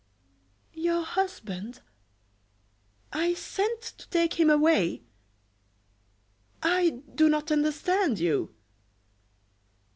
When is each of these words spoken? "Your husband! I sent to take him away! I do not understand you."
"Your 0.73 1.03
husband! 1.03 1.81
I 3.13 3.35
sent 3.35 3.83
to 3.83 4.09
take 4.09 4.39
him 4.39 4.49
away! 4.49 5.03
I 6.63 7.01
do 7.13 7.29
not 7.29 7.51
understand 7.51 8.17
you." 8.17 8.51